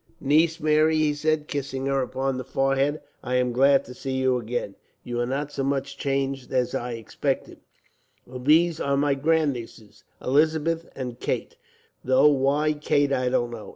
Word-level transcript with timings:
"Niece 0.19 0.59
Mary," 0.59 0.97
he 0.97 1.13
said, 1.13 1.47
kissing 1.47 1.85
her 1.85 2.01
upon 2.01 2.35
the 2.39 2.43
forehead, 2.43 3.01
"I 3.21 3.35
am 3.35 3.51
glad 3.51 3.85
to 3.85 3.93
see 3.93 4.13
you 4.13 4.39
again. 4.39 4.73
You 5.03 5.19
are 5.19 5.27
not 5.27 5.51
so 5.51 5.63
much 5.63 5.95
changed 5.95 6.51
as 6.51 6.73
I 6.73 6.93
expected. 6.93 7.59
"And 8.25 8.43
these 8.43 8.79
are 8.79 8.97
my 8.97 9.13
grandnieces, 9.13 10.03
Elizabeth 10.19 10.89
and 10.95 11.19
Kate, 11.19 11.55
though 12.03 12.29
why 12.29 12.73
Kate 12.73 13.13
I 13.13 13.29
don't 13.29 13.51
know. 13.51 13.69